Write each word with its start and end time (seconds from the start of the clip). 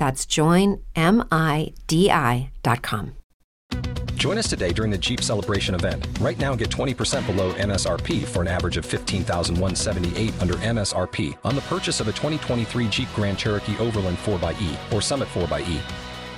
That's 0.00 0.24
joinmidi.com. 0.24 0.82
Join 4.14 4.38
us 4.38 4.48
today 4.48 4.72
during 4.72 4.90
the 4.90 4.96
Jeep 4.96 5.20
Celebration 5.22 5.74
event. 5.74 6.08
Right 6.20 6.38
now, 6.38 6.54
get 6.54 6.70
20% 6.70 7.26
below 7.26 7.52
MSRP 7.52 8.24
for 8.24 8.40
an 8.40 8.48
average 8.48 8.78
of 8.78 8.86
15178 8.86 10.42
under 10.42 10.54
MSRP 10.54 11.36
on 11.44 11.54
the 11.54 11.60
purchase 11.62 12.00
of 12.00 12.08
a 12.08 12.12
2023 12.12 12.88
Jeep 12.88 13.08
Grand 13.14 13.38
Cherokee 13.38 13.76
Overland 13.78 14.16
4xE 14.18 14.92
or 14.92 15.02
Summit 15.02 15.28
4xE. 15.28 16.09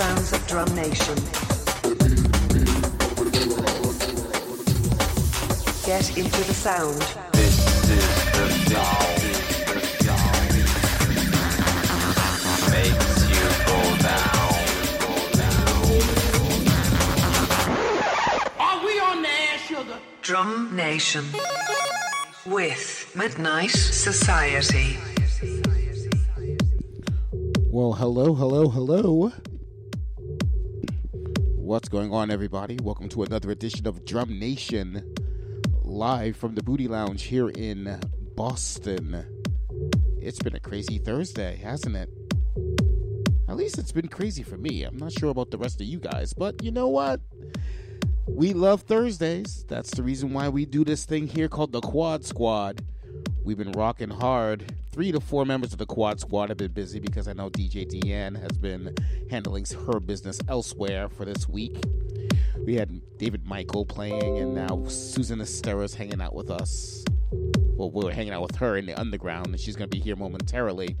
Sounds 0.00 0.32
of 0.32 0.40
Drum 0.46 0.74
Nation. 0.74 1.14
Get 5.84 6.16
into 6.16 6.42
the 6.48 6.54
sound. 6.54 7.02
This 7.32 7.58
is 7.90 8.08
the 8.32 8.46
sound. 8.72 9.20
Makes 12.72 13.18
you 13.28 13.46
go 13.68 13.80
down. 14.08 14.52
Are 18.58 18.80
we 18.86 18.94
on 19.00 19.20
the 19.20 19.34
ass 19.52 19.60
sugar? 19.68 19.98
Drum 20.22 20.74
Nation. 20.74 21.26
With 22.46 23.12
Midnight 23.14 23.72
Society. 23.72 24.96
Well, 27.70 27.92
hello, 27.92 28.34
hello, 28.34 28.70
hello. 28.70 29.30
What's 31.70 31.88
going 31.88 32.12
on, 32.12 32.32
everybody? 32.32 32.78
Welcome 32.82 33.08
to 33.10 33.22
another 33.22 33.52
edition 33.52 33.86
of 33.86 34.04
Drum 34.04 34.40
Nation, 34.40 35.14
live 35.82 36.36
from 36.36 36.56
the 36.56 36.64
Booty 36.64 36.88
Lounge 36.88 37.22
here 37.22 37.48
in 37.48 38.00
Boston. 38.34 39.24
It's 40.20 40.40
been 40.40 40.56
a 40.56 40.58
crazy 40.58 40.98
Thursday, 40.98 41.60
hasn't 41.62 41.94
it? 41.94 42.10
At 43.48 43.54
least 43.54 43.78
it's 43.78 43.92
been 43.92 44.08
crazy 44.08 44.42
for 44.42 44.56
me. 44.56 44.82
I'm 44.82 44.96
not 44.96 45.12
sure 45.12 45.30
about 45.30 45.52
the 45.52 45.58
rest 45.58 45.80
of 45.80 45.86
you 45.86 46.00
guys, 46.00 46.32
but 46.32 46.60
you 46.60 46.72
know 46.72 46.88
what? 46.88 47.20
We 48.26 48.52
love 48.52 48.82
Thursdays. 48.82 49.64
That's 49.68 49.92
the 49.92 50.02
reason 50.02 50.32
why 50.32 50.48
we 50.48 50.66
do 50.66 50.84
this 50.84 51.04
thing 51.04 51.28
here 51.28 51.48
called 51.48 51.70
the 51.70 51.80
Quad 51.80 52.24
Squad. 52.24 52.84
We've 53.44 53.58
been 53.58 53.70
rocking 53.70 54.10
hard. 54.10 54.74
Three 54.92 55.12
to 55.12 55.20
four 55.20 55.46
members 55.46 55.72
of 55.72 55.78
the 55.78 55.86
Quad 55.86 56.18
Squad 56.18 56.48
have 56.48 56.58
been 56.58 56.72
busy 56.72 56.98
because 56.98 57.28
I 57.28 57.32
know 57.32 57.48
DJ 57.48 57.86
Deanne 57.88 58.40
has 58.40 58.58
been 58.58 58.92
handling 59.30 59.64
her 59.86 60.00
business 60.00 60.40
elsewhere 60.48 61.08
for 61.08 61.24
this 61.24 61.48
week. 61.48 61.76
We 62.66 62.74
had 62.74 63.00
David 63.16 63.46
Michael 63.46 63.86
playing, 63.86 64.38
and 64.38 64.52
now 64.52 64.84
Susan 64.88 65.38
Estera's 65.38 65.94
hanging 65.94 66.20
out 66.20 66.34
with 66.34 66.50
us. 66.50 67.04
Well, 67.76 67.92
we 67.92 68.04
were 68.04 68.10
hanging 68.12 68.32
out 68.32 68.42
with 68.42 68.56
her 68.56 68.76
in 68.76 68.86
the 68.86 68.98
underground, 68.98 69.46
and 69.46 69.60
she's 69.60 69.76
going 69.76 69.88
to 69.88 69.96
be 69.96 70.02
here 70.02 70.16
momentarily 70.16 70.96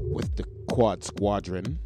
with 0.00 0.34
the 0.34 0.44
Quad 0.68 1.04
Squadron. 1.04 1.78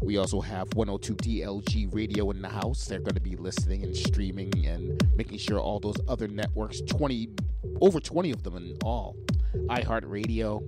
We 0.00 0.16
also 0.16 0.40
have 0.40 0.72
102 0.74 1.16
DLG 1.16 1.92
radio 1.92 2.30
in 2.30 2.40
the 2.40 2.48
house. 2.48 2.86
They're 2.86 3.00
going 3.00 3.16
to 3.16 3.20
be 3.20 3.34
listening 3.34 3.82
and 3.82 3.96
streaming 3.96 4.64
and 4.64 5.02
making 5.16 5.38
sure 5.38 5.58
all 5.58 5.80
those 5.80 5.96
other 6.06 6.28
networks, 6.28 6.82
20 6.82 7.30
over 7.80 8.00
20 8.00 8.30
of 8.30 8.42
them 8.42 8.56
in 8.56 8.76
all, 8.82 9.16
iHeartRadio, 9.54 10.62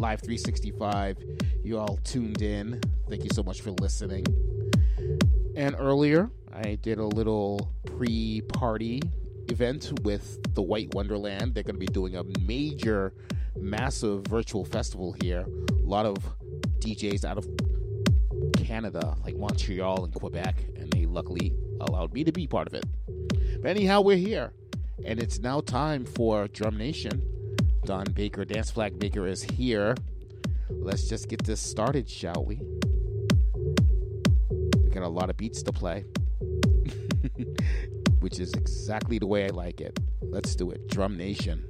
Live 0.00 0.20
365, 0.20 1.18
you 1.64 1.78
all 1.78 1.98
tuned 2.04 2.42
in. 2.42 2.80
Thank 3.08 3.24
you 3.24 3.30
so 3.32 3.42
much 3.42 3.60
for 3.62 3.70
listening. 3.70 4.24
And 5.56 5.74
earlier, 5.78 6.30
I 6.52 6.74
did 6.76 6.98
a 6.98 7.06
little 7.06 7.72
pre-party 7.86 9.00
event 9.48 9.98
with 10.02 10.38
the 10.54 10.62
White 10.62 10.94
Wonderland. 10.94 11.54
They're 11.54 11.62
going 11.62 11.76
to 11.76 11.80
be 11.80 11.86
doing 11.86 12.16
a 12.16 12.24
major, 12.40 13.14
massive 13.56 14.26
virtual 14.26 14.64
festival 14.64 15.14
here. 15.22 15.46
A 15.70 15.88
lot 15.88 16.04
of 16.04 16.16
DJs 16.80 17.24
out 17.24 17.38
of 17.38 17.46
Canada, 18.54 19.16
like 19.24 19.36
Montreal 19.36 20.04
and 20.04 20.14
Quebec, 20.14 20.56
and 20.76 20.92
they 20.92 21.06
luckily 21.06 21.54
allowed 21.80 22.12
me 22.12 22.24
to 22.24 22.32
be 22.32 22.46
part 22.46 22.66
of 22.66 22.74
it. 22.74 22.84
But 23.62 23.70
anyhow, 23.70 24.02
we're 24.02 24.16
here. 24.16 24.52
And 25.04 25.20
it's 25.20 25.38
now 25.38 25.60
time 25.60 26.04
for 26.04 26.48
Drum 26.48 26.76
Nation. 26.76 27.22
Don 27.86 28.04
Baker, 28.14 28.44
Dance 28.44 28.68
Flag 28.72 28.98
Baker, 28.98 29.28
is 29.28 29.44
here. 29.44 29.94
Let's 30.68 31.08
just 31.08 31.28
get 31.28 31.44
this 31.44 31.60
started, 31.60 32.10
shall 32.10 32.44
we? 32.44 32.56
We 34.82 34.90
got 34.90 35.04
a 35.04 35.08
lot 35.08 35.30
of 35.30 35.36
beats 35.36 35.62
to 35.62 35.72
play, 35.72 36.04
which 38.18 38.40
is 38.40 38.52
exactly 38.54 39.20
the 39.20 39.28
way 39.28 39.44
I 39.44 39.50
like 39.50 39.80
it. 39.80 40.00
Let's 40.20 40.56
do 40.56 40.72
it. 40.72 40.88
Drum 40.88 41.16
Nation. 41.16 41.64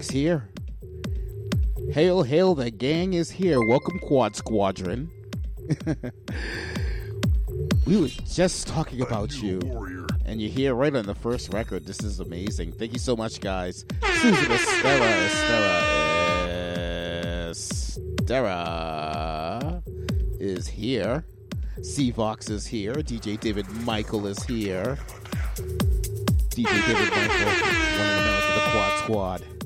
Gang's 0.00 0.10
here. 0.10 0.48
Hail, 1.92 2.22
hail, 2.22 2.54
the 2.54 2.70
gang 2.70 3.12
is 3.12 3.30
here. 3.30 3.60
Welcome, 3.62 3.98
Quad 3.98 4.34
Squadron. 4.34 5.10
we 7.86 8.00
were 8.00 8.08
just 8.08 8.66
talking 8.66 9.02
about 9.02 9.42
you. 9.42 9.60
And 10.24 10.40
you're 10.40 10.50
here 10.50 10.74
right 10.74 10.96
on 10.96 11.04
the 11.04 11.14
first 11.14 11.52
record. 11.52 11.84
This 11.84 12.02
is 12.02 12.18
amazing. 12.18 12.72
Thank 12.72 12.94
you 12.94 12.98
so 12.98 13.14
much, 13.14 13.42
guys. 13.42 13.84
Susan 14.22 14.44
Estera, 14.46 15.28
Estera, 15.28 15.82
Estera 18.24 19.82
is 20.40 20.66
here. 20.66 21.26
C 21.82 22.10
Vox 22.10 22.48
is 22.48 22.66
here. 22.66 22.94
DJ 22.94 23.38
David 23.38 23.68
Michael 23.84 24.26
is 24.26 24.42
here. 24.44 24.96
DJ 26.48 26.86
David 26.86 27.10
Michael, 27.10 27.44
one 27.44 28.08
of 28.08 28.16
the 28.16 28.22
members 28.24 28.44
of 28.48 28.54
the 28.54 28.62
Quad 28.70 28.98
Squad. 29.00 29.59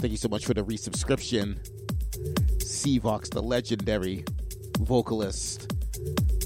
Thank 0.00 0.12
you 0.12 0.16
so 0.16 0.30
much 0.30 0.46
for 0.46 0.54
the 0.54 0.64
resubscription. 0.64 1.58
Vox, 3.02 3.28
the 3.28 3.42
legendary 3.42 4.24
vocalist, 4.78 5.74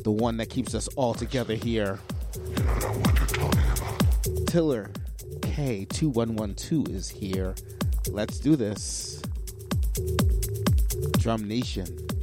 the 0.03 0.11
one 0.11 0.37
that 0.39 0.51
keeps 0.51 0.75
us 0.75 0.89
all 0.97 1.15
together 1.15 1.55
here. 1.55 2.01
Tiller 4.49 4.91
K2112 5.39 6.91
is 6.91 7.09
here. 7.09 7.55
Let's 8.09 8.41
do 8.41 8.57
this. 8.57 9.23
Drum 11.19 11.47
Nation. 11.47 12.13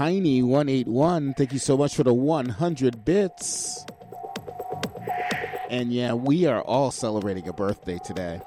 Tiny 0.00 0.42
one 0.42 0.70
eight 0.70 0.88
one, 0.88 1.34
Thank 1.34 1.52
you 1.52 1.58
so 1.58 1.76
much 1.76 1.94
for 1.94 2.04
the 2.04 2.14
100 2.14 3.04
bits. 3.04 3.84
And 5.68 5.92
yeah, 5.92 6.14
we 6.14 6.46
are 6.46 6.62
all 6.62 6.90
celebrating 6.90 7.46
a 7.48 7.52
birthday 7.52 7.98
today. 8.02 8.40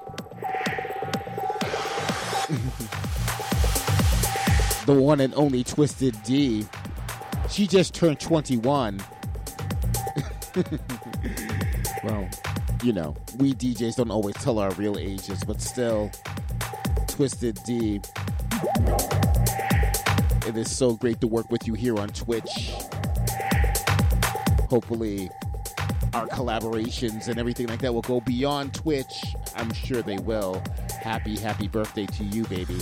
the 4.86 4.94
one 5.00 5.20
and 5.20 5.32
only 5.36 5.62
Twisted 5.62 6.20
D. 6.24 6.66
She 7.48 7.68
just 7.68 7.94
turned 7.94 8.18
21. 8.18 9.00
well, 12.02 12.28
you 12.82 12.92
know, 12.92 13.14
we 13.36 13.54
DJs 13.54 13.94
don't 13.94 14.10
always 14.10 14.34
tell 14.34 14.58
our 14.58 14.72
real 14.72 14.98
ages, 14.98 15.44
but 15.44 15.60
still, 15.60 16.10
Twisted 17.06 17.60
D 17.64 18.00
it 20.46 20.58
is 20.58 20.70
so 20.70 20.94
great 20.94 21.22
to 21.22 21.26
work 21.26 21.50
with 21.50 21.66
you 21.66 21.72
here 21.72 21.98
on 21.98 22.08
Twitch. 22.10 22.72
Hopefully, 24.68 25.30
our 26.12 26.26
collaborations 26.26 27.28
and 27.28 27.38
everything 27.38 27.66
like 27.66 27.80
that 27.80 27.94
will 27.94 28.02
go 28.02 28.20
beyond 28.20 28.74
Twitch. 28.74 29.34
I'm 29.56 29.72
sure 29.72 30.02
they 30.02 30.18
will. 30.18 30.62
Happy, 31.00 31.38
happy 31.38 31.66
birthday 31.66 32.04
to 32.06 32.24
you, 32.24 32.44
baby. 32.44 32.76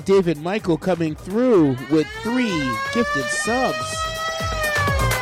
David 0.00 0.38
Michael 0.38 0.76
coming 0.76 1.14
through 1.14 1.76
with 1.90 2.06
three 2.22 2.70
gifted 2.92 3.24
subs. 3.24 3.94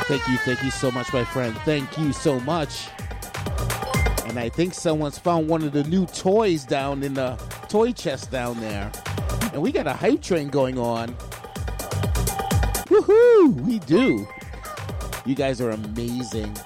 Thank 0.09 0.27
you, 0.29 0.37
thank 0.39 0.63
you 0.63 0.71
so 0.71 0.91
much, 0.91 1.13
my 1.13 1.25
friend. 1.25 1.57
Thank 1.65 1.99
you 1.99 2.13
so 2.13 2.41
much. 2.41 2.89
And 4.27 4.39
I 4.39 4.49
think 4.49 4.75
someone's 4.75 5.19
found 5.19 5.49
one 5.49 5.63
of 5.63 5.73
the 5.73 5.85
new 5.85 6.07
toys 6.07 6.65
down 6.65 7.03
in 7.03 7.15
the 7.15 7.37
toy 7.69 7.93
chest 7.93 8.31
down 8.31 8.61
there. 8.61 8.91
And 9.53 9.63
we 9.63 9.73
got 9.73 9.87
a 9.87 9.93
hype 9.93 10.23
train 10.23 10.49
going 10.49 10.79
on. 10.79 11.15
Woohoo! 12.89 13.61
We 13.61 13.79
do. 13.81 14.27
You 15.25 15.35
guys 15.35 15.61
are 15.61 15.71
amazing. 15.71 16.57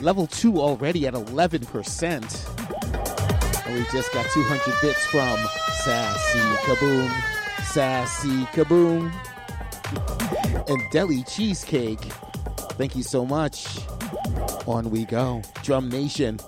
Level 0.00 0.26
2 0.26 0.58
already 0.58 1.06
at 1.06 1.14
11%. 1.14 3.66
And 3.66 3.74
we 3.74 3.84
just 3.92 4.12
got 4.12 4.26
200 4.30 4.80
bits 4.82 5.06
from 5.06 5.38
Sassy 5.84 6.40
Kaboom. 6.66 7.10
Sassy 7.62 8.44
Kaboom. 8.52 9.10
And 10.68 10.90
Deli 10.90 11.22
Cheesecake. 11.22 12.04
Thank 12.76 12.96
you 12.96 13.02
so 13.02 13.24
much. 13.24 13.66
On 14.66 14.90
we 14.90 15.06
go. 15.06 15.40
Drum 15.62 15.88
Nation. 15.88 16.38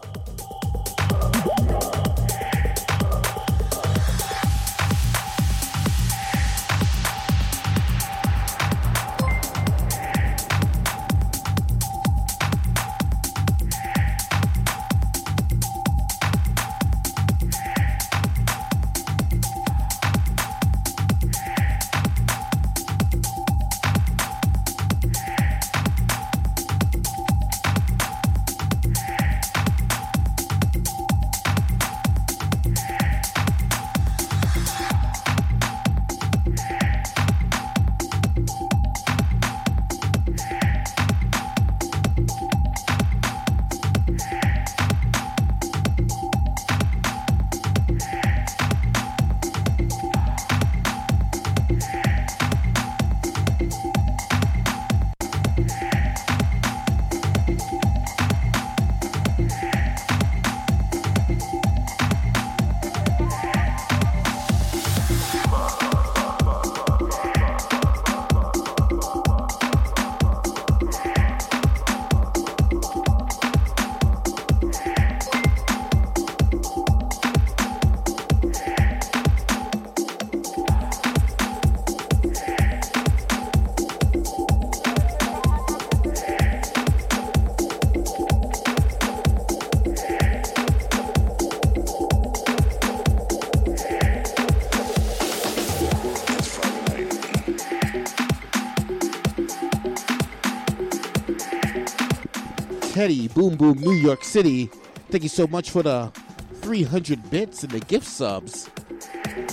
Boom 103.35 103.57
Boom 103.57 103.79
New 103.79 103.93
York 103.93 104.25
City. 104.25 104.67
Thank 105.11 105.23
you 105.23 105.29
so 105.29 105.47
much 105.47 105.71
for 105.71 105.83
the 105.83 106.13
300 106.61 107.31
bits 107.31 107.63
and 107.63 107.73
the 107.73 107.81
gift 107.81 108.07
subs. 108.07 108.69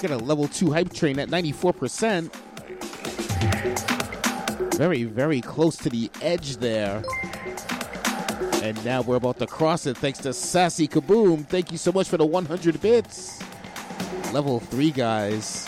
Got 0.01 0.11
a 0.11 0.17
level 0.17 0.47
2 0.47 0.71
hype 0.71 0.93
train 0.93 1.19
at 1.19 1.29
94%. 1.29 2.33
Very, 4.75 5.03
very 5.03 5.41
close 5.41 5.75
to 5.77 5.89
the 5.89 6.09
edge 6.21 6.57
there. 6.57 7.03
And 8.61 8.83
now 8.83 9.01
we're 9.01 9.15
about 9.15 9.39
to 9.39 9.47
cross 9.47 9.85
it 9.85 9.97
thanks 9.97 10.19
to 10.19 10.33
Sassy 10.33 10.87
Kaboom. 10.87 11.47
Thank 11.47 11.71
you 11.71 11.77
so 11.77 11.91
much 11.91 12.09
for 12.09 12.17
the 12.17 12.25
100 12.25 12.81
bits. 12.81 13.41
Level 14.33 14.59
3 14.59 14.91
guys. 14.91 15.67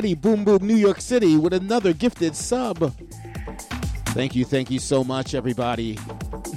Boom 0.00 0.44
Boom 0.44 0.66
New 0.66 0.76
York 0.76 0.98
City 0.98 1.36
with 1.36 1.52
another 1.52 1.92
gifted 1.92 2.34
sub. 2.34 2.94
Thank 4.08 4.34
you, 4.34 4.46
thank 4.46 4.70
you 4.70 4.78
so 4.78 5.04
much, 5.04 5.34
everybody. 5.34 5.98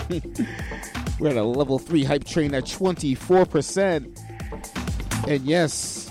We're 1.20 1.30
at 1.30 1.36
a 1.36 1.44
level 1.44 1.78
3 1.78 2.06
hype 2.06 2.24
train 2.24 2.54
at 2.56 2.64
24%. 2.64 4.18
And 5.28 5.42
yes, 5.42 6.10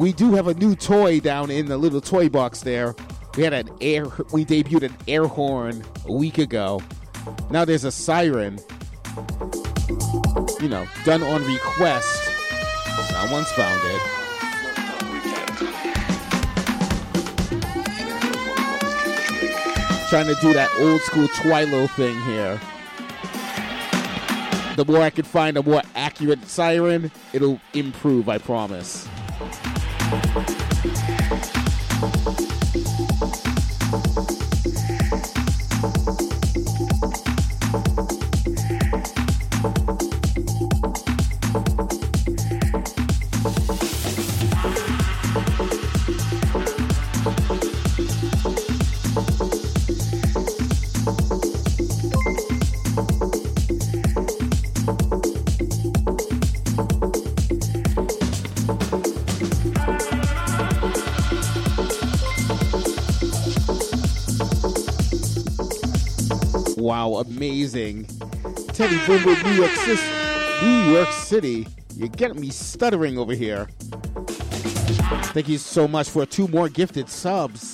we 0.00 0.12
do 0.12 0.34
have 0.34 0.48
a 0.48 0.54
new 0.54 0.74
toy 0.74 1.20
down 1.20 1.52
in 1.52 1.66
the 1.66 1.78
little 1.78 2.00
toy 2.00 2.28
box 2.28 2.62
there. 2.62 2.96
We 3.36 3.44
had 3.44 3.52
an 3.52 3.70
air 3.80 4.06
we 4.32 4.44
debuted 4.44 4.82
an 4.82 4.96
air 5.06 5.28
horn 5.28 5.84
a 6.06 6.12
week 6.12 6.38
ago. 6.38 6.82
Now 7.50 7.64
there's 7.64 7.84
a 7.84 7.92
siren. 7.92 8.58
You 10.60 10.68
know, 10.68 10.86
done 11.04 11.22
on 11.22 11.44
request. 11.44 12.32
Someone's 13.10 13.50
found 13.52 13.80
it. 13.84 14.13
Trying 20.14 20.32
to 20.32 20.40
do 20.40 20.52
that 20.52 20.70
old 20.78 21.00
school 21.00 21.26
Twilo 21.26 21.90
thing 21.90 22.14
here. 22.22 22.60
The 24.76 24.84
more 24.84 25.02
I 25.02 25.10
can 25.10 25.24
find 25.24 25.56
a 25.56 25.62
more 25.64 25.82
accurate 25.96 26.46
siren, 26.46 27.10
it'll 27.32 27.60
improve, 27.72 28.28
I 28.28 28.38
promise. 28.38 29.08
Amazing. 67.44 68.06
Teddy 68.68 68.98
Boom 69.06 69.22
New 69.22 69.52
York, 69.52 69.70
New 70.62 70.92
York 70.92 71.12
City. 71.12 71.66
You're 71.94 72.08
getting 72.08 72.40
me 72.40 72.48
stuttering 72.48 73.18
over 73.18 73.34
here. 73.34 73.68
Thank 75.34 75.48
you 75.48 75.58
so 75.58 75.86
much 75.86 76.08
for 76.08 76.24
two 76.24 76.48
more 76.48 76.70
gifted 76.70 77.10
subs. 77.10 77.73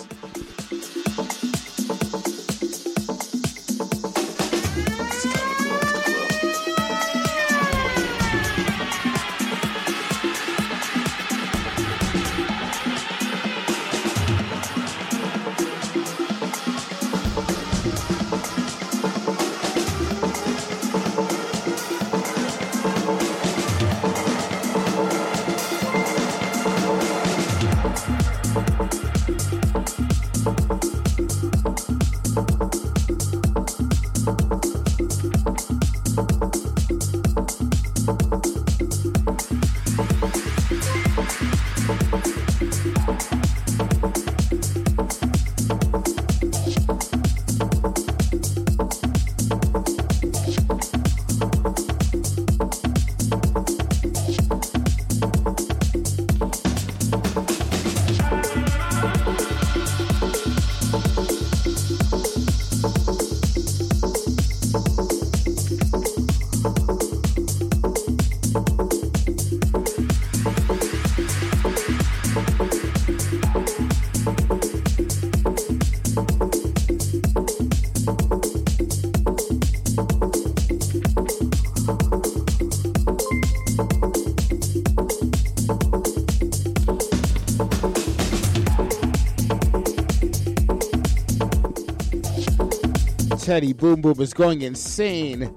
Teddy 93.51 93.73
Boom 93.73 94.01
Boom 94.01 94.21
is 94.21 94.33
going 94.33 94.63
insane. 94.63 95.53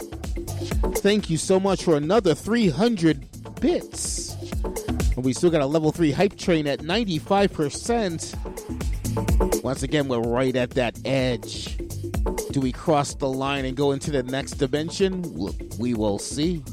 Thank 0.95 1.29
you 1.29 1.37
so 1.37 1.59
much 1.59 1.83
for 1.83 1.95
another 1.95 2.33
300 2.33 3.23
bits. 3.61 4.35
And 5.15 5.23
we 5.23 5.31
still 5.31 5.51
got 5.51 5.61
a 5.61 5.67
level 5.67 5.91
3 5.91 6.11
hype 6.11 6.35
train 6.35 6.65
at 6.65 6.79
95%. 6.79 8.33
Once 9.63 9.83
again, 9.83 10.07
we're 10.07 10.21
right 10.21 10.55
at 10.55 10.71
that 10.71 10.97
edge. 11.05 11.77
Do 12.49 12.61
we 12.61 12.71
cross 12.71 13.13
the 13.13 13.29
line 13.29 13.63
and 13.63 13.77
go 13.77 13.91
into 13.91 14.09
the 14.09 14.23
next 14.23 14.53
dimension? 14.53 15.21
We 15.77 15.93
will 15.93 16.17
see. 16.17 16.63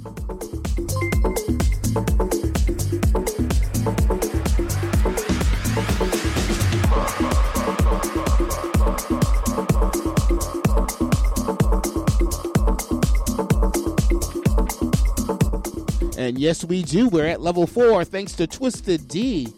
Yes, 16.40 16.64
we 16.64 16.82
do. 16.82 17.08
We're 17.08 17.26
at 17.26 17.40
level 17.40 17.66
four 17.66 18.04
thanks 18.04 18.32
to 18.34 18.46
Twisted 18.46 19.06
D, 19.08 19.48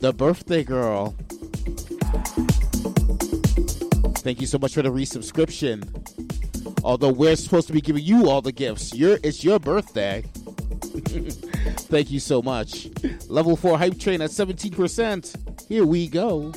the 0.00 0.12
birthday 0.12 0.64
girl. 0.64 1.14
Thank 4.18 4.40
you 4.40 4.46
so 4.46 4.58
much 4.58 4.74
for 4.74 4.82
the 4.82 4.90
resubscription. 4.90 5.84
Although 6.82 7.12
we're 7.12 7.36
supposed 7.36 7.68
to 7.68 7.72
be 7.72 7.80
giving 7.80 8.02
you 8.02 8.28
all 8.28 8.42
the 8.42 8.52
gifts, 8.52 8.92
it's 8.94 9.44
your 9.44 9.60
birthday. 9.60 10.22
Thank 11.86 12.10
you 12.10 12.20
so 12.20 12.42
much. 12.42 12.88
Level 13.28 13.56
four 13.56 13.78
hype 13.78 13.98
train 13.98 14.20
at 14.20 14.30
17%. 14.30 15.68
Here 15.68 15.86
we 15.86 16.08
go. 16.08 16.52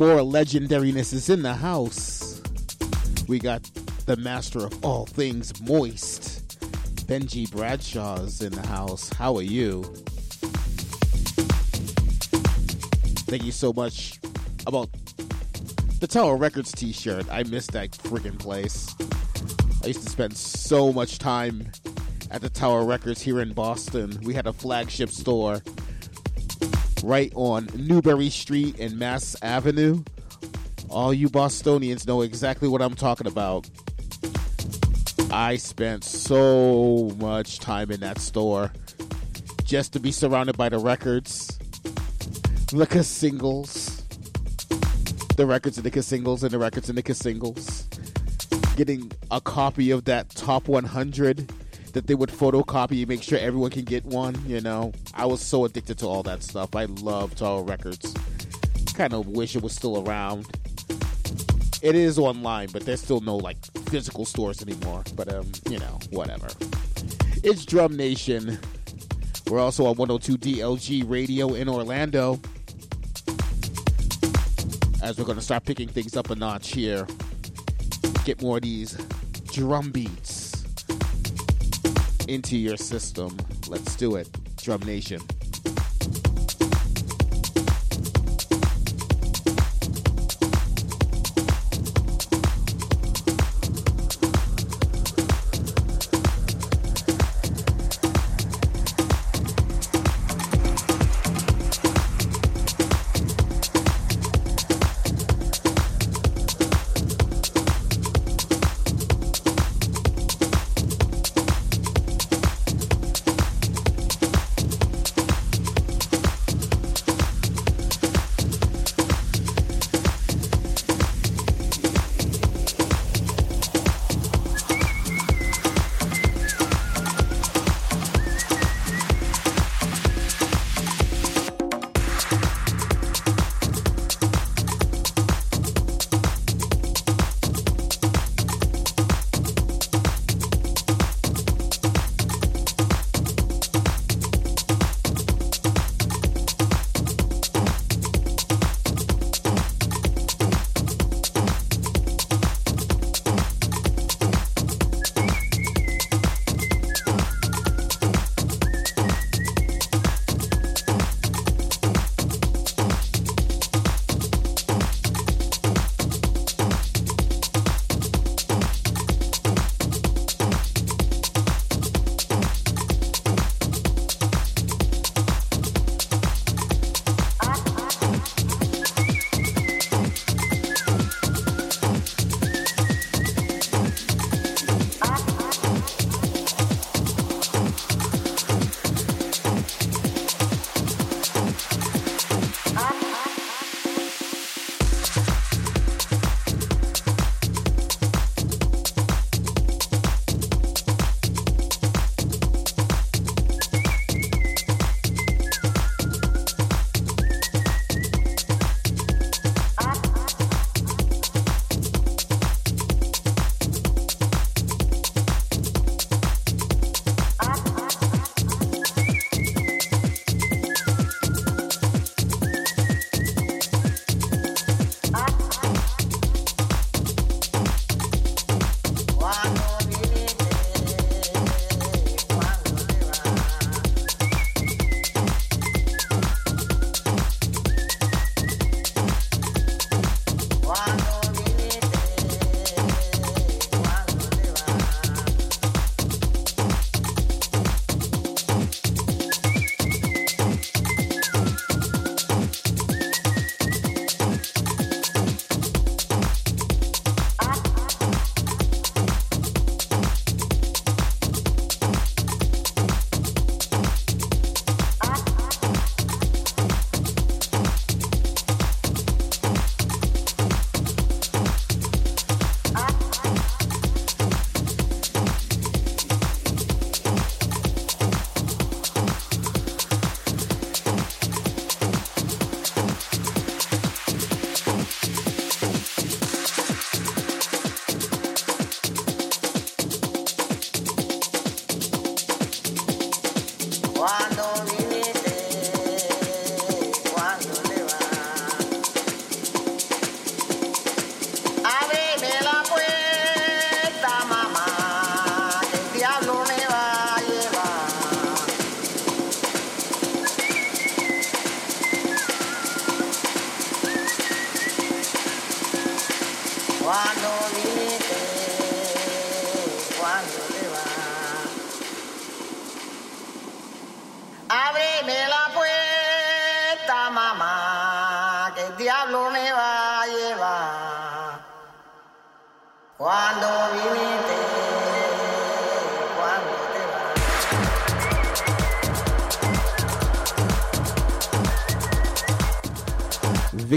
More 0.00 0.20
legendariness 0.20 1.12
is 1.12 1.28
in 1.28 1.42
the 1.42 1.52
house. 1.52 2.40
We 3.28 3.38
got 3.38 3.62
the 4.06 4.16
master 4.16 4.60
of 4.60 4.82
all 4.82 5.04
things 5.04 5.52
moist. 5.60 6.58
Benji 7.06 7.50
Bradshaw's 7.50 8.40
in 8.40 8.50
the 8.52 8.66
house. 8.66 9.12
How 9.12 9.36
are 9.36 9.42
you? 9.42 9.82
Thank 13.28 13.44
you 13.44 13.52
so 13.52 13.74
much 13.74 14.18
about 14.66 14.88
the 16.00 16.06
Tower 16.06 16.38
Records 16.38 16.72
t 16.72 16.92
shirt. 16.92 17.26
I 17.30 17.42
miss 17.42 17.66
that 17.66 17.90
friggin' 17.90 18.38
place. 18.38 18.96
I 19.84 19.88
used 19.88 20.04
to 20.04 20.08
spend 20.08 20.34
so 20.34 20.94
much 20.94 21.18
time 21.18 21.70
at 22.30 22.40
the 22.40 22.48
Tower 22.48 22.86
Records 22.86 23.20
here 23.20 23.42
in 23.42 23.52
Boston. 23.52 24.18
We 24.22 24.32
had 24.32 24.46
a 24.46 24.52
flagship 24.54 25.10
store 25.10 25.60
right 27.02 27.32
on 27.34 27.68
Newbury 27.74 28.30
Street 28.30 28.78
and 28.78 28.98
Mass 28.98 29.36
Avenue. 29.42 30.02
All 30.88 31.14
you 31.14 31.28
Bostonians 31.28 32.06
know 32.06 32.22
exactly 32.22 32.68
what 32.68 32.82
I'm 32.82 32.94
talking 32.94 33.26
about. 33.26 33.68
I 35.30 35.56
spent 35.56 36.02
so 36.04 37.12
much 37.18 37.60
time 37.60 37.90
in 37.90 38.00
that 38.00 38.18
store 38.18 38.72
just 39.64 39.92
to 39.92 40.00
be 40.00 40.10
surrounded 40.10 40.56
by 40.56 40.68
the 40.68 40.78
records, 40.78 41.58
the 42.72 43.04
singles, 43.04 44.02
the 45.36 45.46
records 45.46 45.78
and 45.78 45.86
the 45.86 46.02
singles, 46.02 46.42
and 46.42 46.50
the 46.50 46.58
records 46.58 46.88
and 46.88 46.98
the 46.98 47.14
singles. 47.14 47.86
Getting 48.76 49.12
a 49.30 49.40
copy 49.40 49.90
of 49.90 50.04
that 50.06 50.30
top 50.30 50.66
100 50.66 51.52
that 51.92 52.06
they 52.06 52.14
would 52.14 52.30
photocopy, 52.30 53.06
make 53.06 53.22
sure 53.22 53.38
everyone 53.38 53.70
can 53.70 53.84
get 53.84 54.04
one. 54.04 54.36
You 54.46 54.60
know, 54.60 54.92
I 55.14 55.26
was 55.26 55.40
so 55.40 55.64
addicted 55.64 55.98
to 55.98 56.06
all 56.06 56.22
that 56.24 56.42
stuff. 56.42 56.74
I 56.74 56.84
love 56.84 57.34
Tower 57.34 57.62
Records. 57.62 58.14
Kind 58.94 59.14
of 59.14 59.26
wish 59.26 59.56
it 59.56 59.62
was 59.62 59.74
still 59.74 60.06
around. 60.06 60.46
It 61.82 61.94
is 61.94 62.18
online, 62.18 62.68
but 62.72 62.84
there's 62.84 63.00
still 63.00 63.20
no 63.20 63.36
like 63.36 63.56
physical 63.88 64.24
stores 64.24 64.62
anymore. 64.62 65.02
But 65.16 65.32
um, 65.32 65.50
you 65.68 65.78
know, 65.78 65.98
whatever. 66.10 66.48
It's 67.42 67.64
Drum 67.64 67.96
Nation. 67.96 68.58
We're 69.48 69.60
also 69.60 69.86
on 69.86 69.96
102 69.96 70.36
DLG 70.36 71.08
Radio 71.08 71.54
in 71.54 71.68
Orlando. 71.68 72.38
As 75.02 75.18
we're 75.18 75.24
gonna 75.24 75.40
start 75.40 75.64
picking 75.64 75.88
things 75.88 76.16
up 76.16 76.30
a 76.30 76.34
notch 76.34 76.72
here. 76.72 77.06
Get 78.24 78.42
more 78.42 78.58
of 78.58 78.62
these 78.62 78.98
drum 79.52 79.90
beats 79.90 80.39
into 82.30 82.56
your 82.56 82.76
system. 82.76 83.36
Let's 83.66 83.96
do 83.96 84.14
it. 84.14 84.28
Drum 84.56 84.80
Nation. 84.82 85.20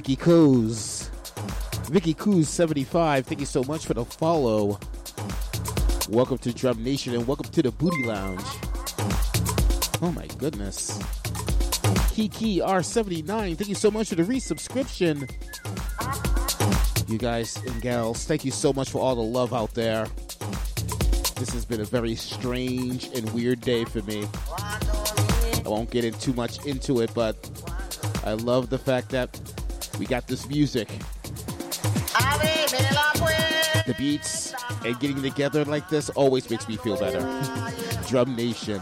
Vicky 0.04 0.18
Coos. 0.18 1.10
Vicky 1.86 2.14
Coos 2.14 2.50
75, 2.50 3.26
thank 3.26 3.40
you 3.40 3.46
so 3.46 3.64
much 3.64 3.86
for 3.86 3.94
the 3.94 4.04
follow. 4.04 4.78
Welcome 6.10 6.40
to 6.40 6.54
Drum 6.54 6.84
Nation 6.84 7.14
and 7.14 7.26
welcome 7.26 7.50
to 7.50 7.62
the 7.62 7.72
Booty 7.72 8.04
Lounge. 8.04 8.44
Oh 10.02 10.12
my 10.14 10.28
goodness. 10.38 11.00
Kiki 12.12 12.58
R79, 12.58 13.56
thank 13.56 13.70
you 13.70 13.76
so 13.76 13.90
much 13.90 14.10
for 14.10 14.16
the 14.16 14.24
resubscription. 14.24 15.32
You 17.10 17.18
guys 17.18 17.56
and 17.56 17.82
gals, 17.82 18.26
thank 18.26 18.44
you 18.44 18.52
so 18.52 18.74
much 18.74 18.90
for 18.90 19.00
all 19.00 19.16
the 19.16 19.22
love 19.22 19.54
out 19.54 19.74
there. 19.74 20.08
This 21.38 21.52
has 21.54 21.64
been 21.64 21.80
a 21.80 21.86
very 21.86 22.16
strange 22.16 23.06
and 23.16 23.34
weird 23.34 23.62
day 23.62 23.86
for 23.86 24.02
me. 24.02 24.28
I 24.58 25.62
won't 25.64 25.92
get 25.92 26.04
in 26.04 26.14
too 26.16 26.34
much 26.34 26.66
into 26.66 27.00
it, 27.00 27.14
but 27.14 27.38
I 28.26 28.34
love 28.34 28.70
the 28.70 28.78
fact 28.78 29.10
that 29.10 29.34
we 30.00 30.06
got 30.06 30.28
this 30.28 30.48
music, 30.48 30.88
the 33.86 33.96
beats, 33.98 34.54
and 34.86 35.00
getting 35.00 35.22
together 35.22 35.66
like 35.66 35.90
this 35.90 36.10
always 36.12 36.50
makes 36.50 36.68
me 36.68 36.78
feel 36.78 36.98
better. 36.98 37.20
Drum 38.08 38.36
Nation. 38.36 38.82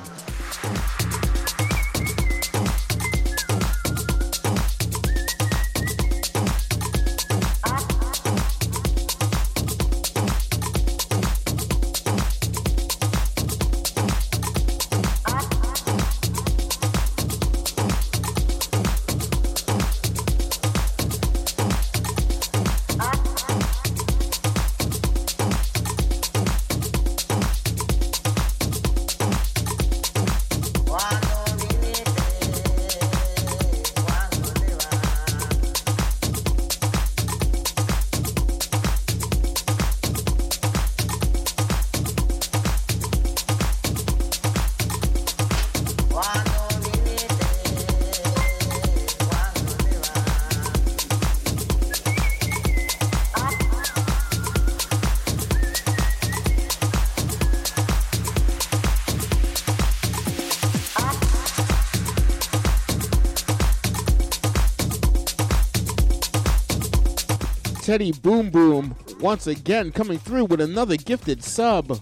Teddy 67.91 68.13
Boom 68.13 68.49
Boom 68.49 68.95
once 69.19 69.47
again 69.47 69.91
coming 69.91 70.17
through 70.17 70.45
with 70.45 70.61
another 70.61 70.95
gifted 70.95 71.43
sub. 71.43 72.01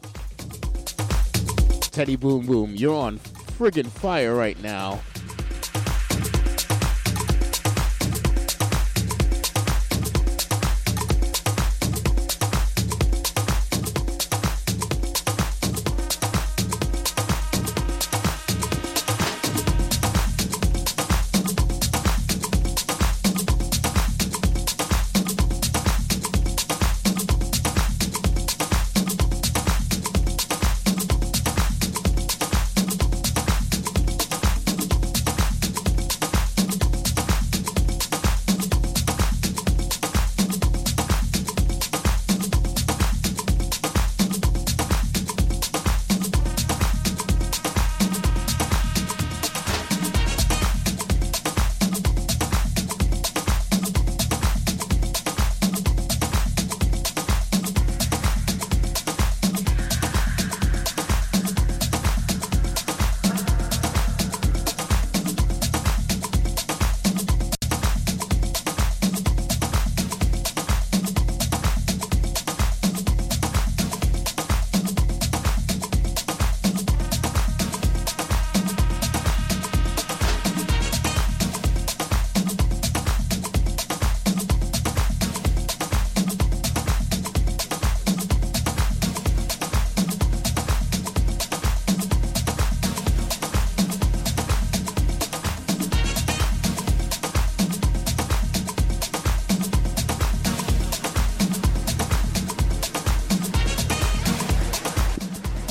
Teddy 1.82 2.16
Boom 2.16 2.46
Boom, 2.46 2.76
you're 2.76 2.94
on 2.94 3.18
friggin' 3.58 3.88
fire 3.88 4.36
right 4.36 4.62
now. 4.62 5.00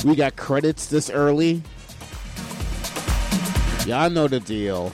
We 0.05 0.15
got 0.15 0.37
credits 0.37 0.85
this 0.87 1.09
early. 1.09 1.61
Y'all 3.85 4.09
know 4.09 4.27
the 4.27 4.39
deal. 4.39 4.93